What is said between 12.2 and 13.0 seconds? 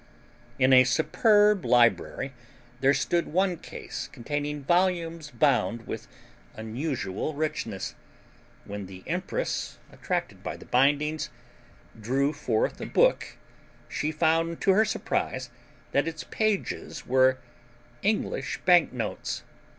forth a